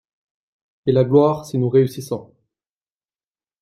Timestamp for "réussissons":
1.69-2.33